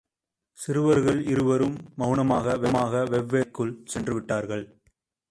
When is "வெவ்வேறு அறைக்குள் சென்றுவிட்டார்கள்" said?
2.57-4.63